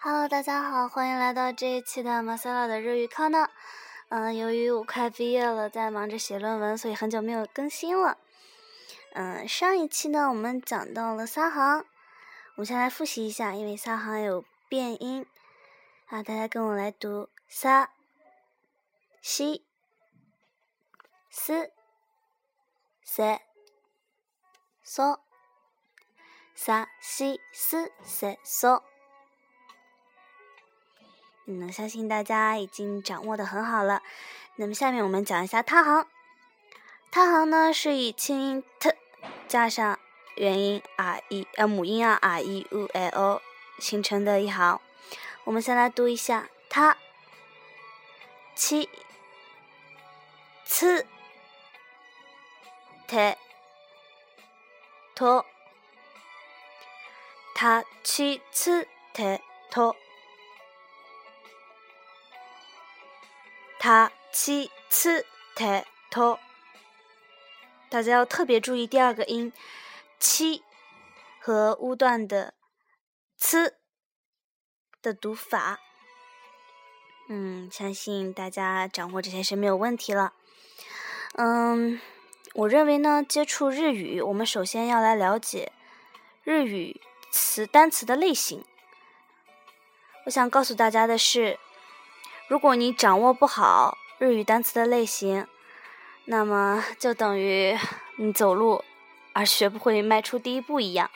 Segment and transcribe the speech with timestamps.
[0.00, 3.50] Hello，大家好，欢迎来到这一期的马塞拉的日语课呢。
[4.10, 8.16] 嗯，由于我快毕业了，在忙着写论文，所以很久没有更新了。
[9.14, 11.78] 嗯，上一期呢，我们讲到了三行，
[12.54, 15.26] 我们先来复习一下，因为三行有变音
[16.06, 17.90] 啊，大家跟我来读：三、
[19.20, 19.66] 西、
[21.28, 21.72] 四、
[23.02, 23.42] 塞、
[24.86, 25.18] 嗦、
[26.54, 28.80] 三、西、四、塞、嗦。
[31.50, 34.02] 嗯，相信大家已经掌握的很好了。
[34.56, 36.06] 那么下面我们讲一下他行。
[37.10, 38.94] 他行呢是以清音 t
[39.48, 39.98] 加上
[40.36, 43.40] 元音 r e 呃母音啊 r e u l o
[43.78, 44.78] 形成的一行。
[45.44, 46.98] 我们先来读一下他
[48.54, 48.90] 七
[50.66, 51.06] 次
[53.06, 53.38] t
[55.14, 55.46] 托
[57.54, 59.96] 他七次 t 托。
[63.80, 66.38] 他七次抬头，
[67.88, 69.52] 大家要特别注意第二个音
[70.18, 70.64] 七
[71.40, 72.54] 和乌段的
[73.40, 73.72] 呲
[75.00, 75.78] 的读法。
[77.28, 80.32] 嗯，相信大家掌握这些是没有问题了。
[81.34, 82.00] 嗯，
[82.54, 85.72] 我认为呢，接触日语，我们首先要来了解
[86.42, 88.64] 日语词单词的类型。
[90.24, 91.60] 我想告诉大家的是。
[92.48, 95.46] 如果你掌握不好日语单词的类型，
[96.24, 97.78] 那么就等于
[98.16, 98.82] 你走路
[99.34, 101.10] 而学不会迈出第一步一样。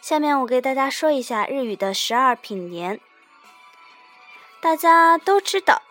[0.00, 3.00] 下面我给大家说一下日语的十二品年。
[4.60, 5.82] 大家都知道，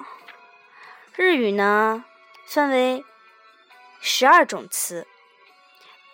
[1.16, 2.06] 日语呢
[2.46, 3.04] 分为
[4.00, 5.06] 十二种词。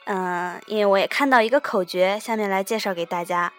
[0.06, 3.54] 嗯，因为我也看到一个口诀，下面来介绍给大家：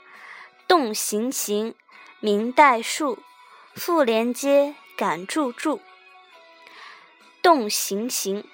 [0.66, 1.76] 动形形，
[2.18, 3.20] 明代数。
[3.74, 5.80] 复连接感注注，
[7.42, 8.44] 动形形。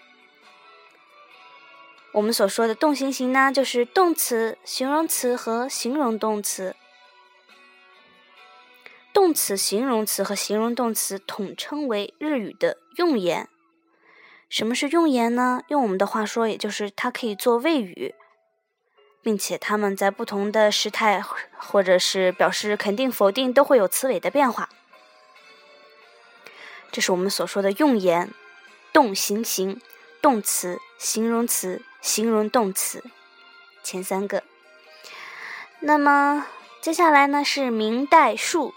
[2.12, 6.74] 我们所说的动形形呢，就是动词、形容词和形容动词。
[9.12, 13.48] 动词、形容词和形容动词统称为日语的用言。
[14.48, 15.62] 什么是用言呢？
[15.68, 18.14] 用我们的话说，也就是它可以做谓语，
[19.22, 21.22] 并且它们在不同的时态
[21.56, 24.70] 或者是表示肯定、否定，都会有词尾的变化。
[26.92, 28.32] 这是我们所说的用言，
[28.92, 29.80] 动形形，
[30.20, 33.04] 动词、形容词、形容动词，
[33.82, 34.42] 前三个。
[35.80, 36.46] 那么
[36.80, 38.74] 接下来呢是名代数，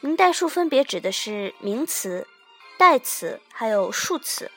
[0.00, 2.26] 名代数分别指的是名词、
[2.76, 4.50] 代词还有数词。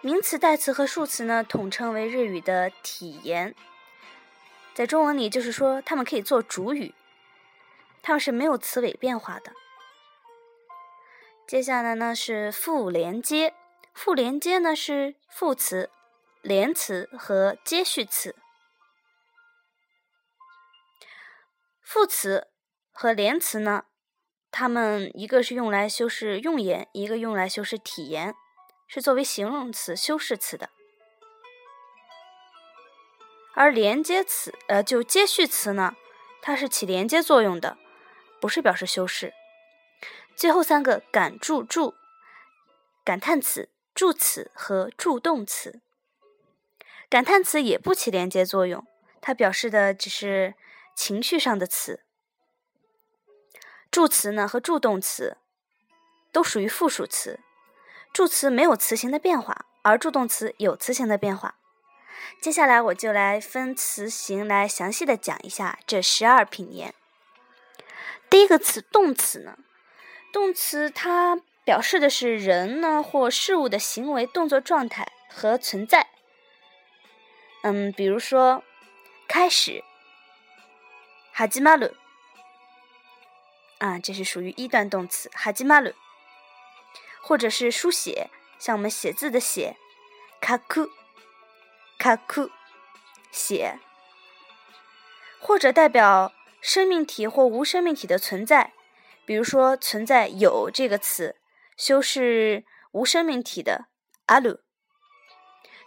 [0.00, 3.54] 名词、代词和数词呢统称为日语的体言，
[4.74, 6.94] 在中文里就是说它们可以做主语，
[8.02, 9.52] 它们是没有词尾变化的。
[11.46, 13.54] 接下来呢是复连接，
[13.92, 15.90] 复连接呢是副词、
[16.40, 18.34] 连词和接续词。
[21.82, 22.48] 副词
[22.90, 23.84] 和连词呢，
[24.50, 28.34] 它们一个是用来修饰用言，一个用来修饰体言，
[28.88, 30.70] 是作为形容词修饰词的。
[33.52, 35.94] 而连接词，呃，就接续词呢，
[36.40, 37.76] 它是起连接作用的，
[38.40, 39.34] 不是表示修饰。
[40.36, 41.94] 最后三个感助助，
[43.04, 45.80] 感叹词、助词和助动词。
[47.08, 48.84] 感叹词也不起连接作用，
[49.20, 50.54] 它表示的只是
[50.94, 52.00] 情绪上的词。
[53.90, 55.36] 助词呢和助动词
[56.32, 57.38] 都属于复数词，
[58.12, 61.54] 助词没有词形的变化，而助动词有词形的变化。
[62.40, 66.92] 接下来我就来分词形来详细的讲一下这十二品言。
[68.28, 69.58] 第一个词动词呢。
[70.34, 76.08] 动词它表示的是人呢或事物的行为、动作状态和存在。
[77.62, 78.64] 嗯，比如说
[79.28, 79.84] 开始，
[81.32, 81.94] 哈基马鲁，
[83.78, 85.92] 啊，这是属于一段动词，哈基马鲁，
[87.22, 88.28] 或者是书写，
[88.58, 89.76] 像我们写字的写，
[90.40, 90.90] 卡库，
[91.96, 92.50] 卡库，
[93.30, 93.78] 写，
[95.38, 98.72] 或者代表生命体或无生命体的存在。
[99.26, 101.36] 比如说，存在“有”这个词，
[101.76, 103.86] 修饰无生命体的
[104.26, 104.60] 阿鲁，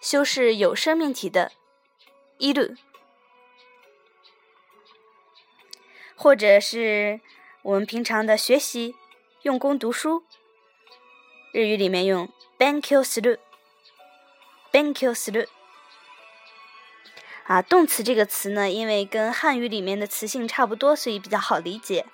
[0.01, 1.51] 修饰有生命体的
[2.37, 2.75] 伊鲁，
[6.15, 7.21] 或者是
[7.61, 8.95] 我们平常的学习、
[9.43, 10.23] 用功读书，
[11.51, 15.47] 日语里面用 “bankyo suru”，“bankyo suru”。
[17.45, 22.07] 啊，动词这个词呢，因为跟汉语里面的词性差不多，所以比较好理解。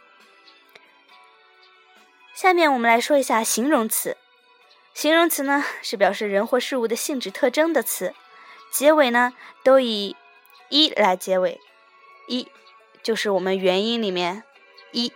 [2.34, 4.18] 下面我们来说一下形容词。
[4.94, 8.14] 形容词呢，是表示人或事物的性质特征的词，
[8.72, 9.34] 结尾呢
[9.64, 10.16] 都以
[10.70, 11.60] 一来结尾，
[12.28, 12.48] 一
[13.02, 14.44] 就是我们元音里面
[14.92, 15.12] 一。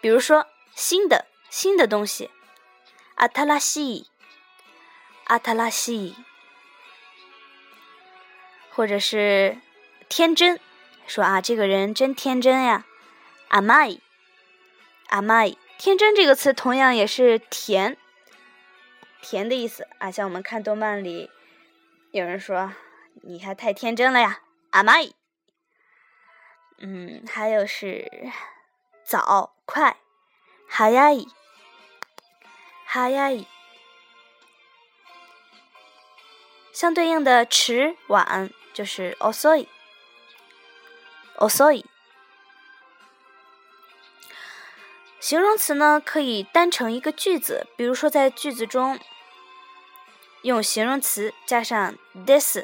[0.00, 2.30] 比如说新的新的东西，
[3.16, 4.08] 阿塔拉西，
[5.24, 6.16] 阿塔拉西。
[8.70, 9.58] 或者是
[10.08, 10.60] 天真，
[11.06, 12.84] 说啊，这个人真天真呀。
[13.48, 13.98] 阿麦，
[15.08, 17.96] 阿麦，天真这个词同样也是甜，
[19.20, 20.10] 甜的意思啊。
[20.10, 21.30] 像我们看动漫里，
[22.10, 22.72] 有人说
[23.22, 25.10] 你还太天真了呀，阿麦。
[26.78, 28.10] 嗯，还有是
[29.04, 29.96] 早快，
[30.68, 31.28] 哈呀伊，
[32.84, 33.46] 哈呀伊。
[36.72, 38.50] 相对应的迟晚。
[38.74, 39.66] 就是 osoi，osoi。
[45.26, 48.96] 形容词呢可以单成一个句子，比如说在句子中
[50.42, 52.58] 用形容词加上 this，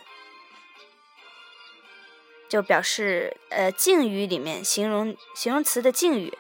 [2.49, 6.39] 就表示呃敬语里面形容形容词的敬语，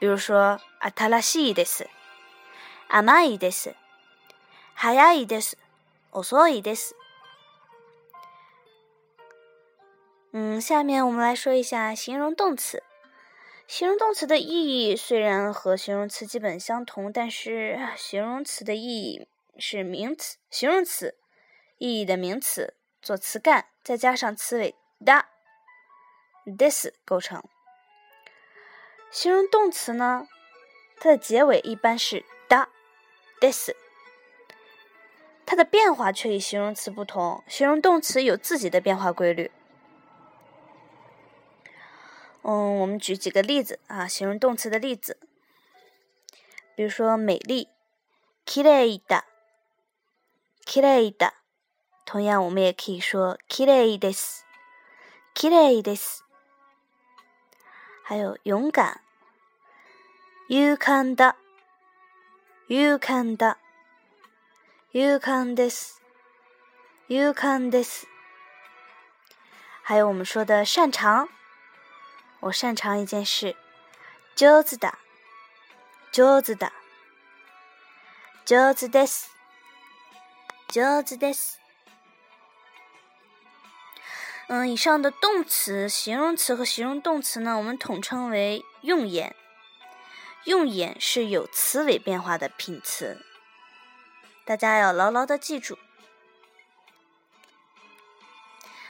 [0.00, 6.90] 比如说 atarashi des，amai des，hayai des，osoi des。
[10.32, 12.82] 嗯，下面我们来说一下形容动词。
[13.72, 19.26] 形容动词的意义虽然和形容词基本相同，但是形容词的意义
[19.56, 21.16] 是名词，形容词
[21.78, 25.24] 意义的名词做词干，再加上词尾的
[26.58, 27.42] this 构成。
[29.10, 30.28] 形容动词呢，
[30.98, 32.68] 它的结尾一般是的
[33.40, 33.70] this，
[35.46, 37.42] 它的变化却与形容词不同。
[37.48, 39.50] 形容动词有自己的变化规律。
[42.44, 45.16] 嗯，我们举几个例子啊，形容动词的例子，
[46.74, 47.68] 比如说美丽
[48.44, 49.24] ，k i r e d a
[50.64, 51.32] k i r e d a
[52.04, 54.42] 同样我们也可以说 k i r e d e s
[55.34, 56.24] k i r e d e s
[58.02, 59.00] 还有勇敢
[60.48, 61.34] ，you can da
[62.66, 63.54] you can da
[64.90, 65.98] you can this
[67.06, 68.04] you can this
[69.82, 71.28] 还有我们说的擅长。
[72.41, 73.55] 我擅长一件事，
[74.35, 74.93] 上手だ，
[76.11, 76.71] 上手だ，
[78.45, 79.27] 上手です，
[80.69, 81.57] 上手です。
[84.47, 89.35] 嗯，以上的动词、形容词和形容动词呢，我们统称为用眼。
[90.45, 93.25] 用眼是有词尾变化的品词，
[94.45, 95.77] 大家要牢牢的记住。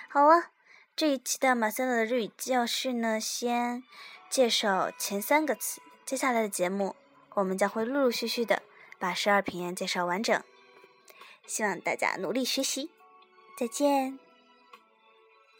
[0.09, 0.49] 好了。
[0.94, 3.82] 这一期的马赛洛的日语教室呢，先
[4.28, 5.80] 介绍前三个词。
[6.04, 6.94] 接下来的节目，
[7.34, 8.62] 我们将会陆陆续续的
[8.98, 10.42] 把十二平言介绍完整。
[11.46, 12.90] 希望大家努力学习，
[13.58, 14.18] 再见。